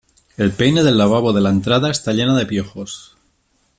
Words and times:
El 0.45 0.49
peine 0.61 0.81
del 0.83 0.97
lavabo 0.97 1.31
de 1.31 1.41
la 1.41 1.51
entrada 1.51 1.91
está 1.91 2.11
llena 2.11 2.35
de 2.35 2.47
piojos. 2.47 3.15